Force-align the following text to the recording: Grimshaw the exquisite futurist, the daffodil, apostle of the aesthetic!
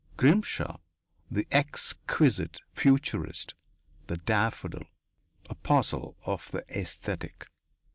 Grimshaw 0.17 0.79
the 1.29 1.45
exquisite 1.51 2.59
futurist, 2.73 3.53
the 4.07 4.17
daffodil, 4.17 4.85
apostle 5.47 6.17
of 6.25 6.49
the 6.49 6.65
aesthetic! 6.75 7.45